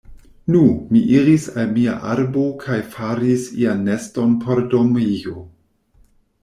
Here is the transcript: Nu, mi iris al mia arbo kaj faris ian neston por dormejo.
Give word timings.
Nu, 0.53 0.61
mi 0.93 1.01
iris 1.17 1.45
al 1.63 1.69
mia 1.75 1.93
arbo 2.13 2.47
kaj 2.65 2.79
faris 2.97 3.47
ian 3.61 3.85
neston 3.93 4.35
por 4.47 4.65
dormejo. 4.75 5.37